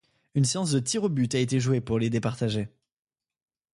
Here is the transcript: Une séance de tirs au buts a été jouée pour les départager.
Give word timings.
Une 0.33 0.45
séance 0.45 0.71
de 0.71 0.79
tirs 0.79 1.03
au 1.03 1.09
buts 1.09 1.29
a 1.33 1.37
été 1.37 1.59
jouée 1.59 1.79
pour 1.79 1.99
les 1.99 2.09
départager. 2.09 2.69